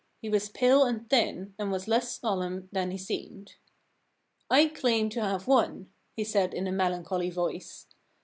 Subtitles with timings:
[0.19, 3.57] He was pale and thin, and was less solemn than he seemed.
[4.03, 7.85] * I claim to have won,' he said in a melan choly voice.